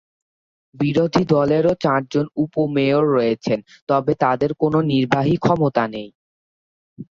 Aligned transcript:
বিরোধী 0.75 1.23
দলেরও 1.27 1.73
চারজন 1.83 2.25
উপ-মেয়র 2.43 3.03
রয়েছেন, 3.11 3.59
তবে 3.89 4.13
তাদের 4.23 4.51
কোনও 4.53 4.79
নির্বাহী 4.91 5.35
ক্ষমতা 5.37 5.83
নেই। 5.87 6.09